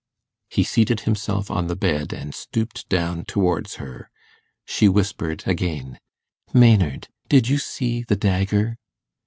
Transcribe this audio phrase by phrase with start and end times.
[0.49, 4.09] He seated himself on the bed, and stooped down towards her.
[4.65, 5.99] She whispered again
[6.55, 8.77] 'Maynard, did you see the dagger?